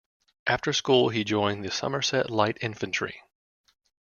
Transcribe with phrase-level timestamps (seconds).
[0.47, 3.21] After school he joined the Somerset Light Infantry.